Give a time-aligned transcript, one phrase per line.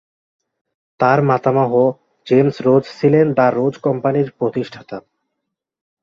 [0.99, 1.71] তার মাতামহ
[2.27, 4.97] James Rose ছিলেন দ্য রোজ কোম্পানির প্রতিষ্ঠাতা।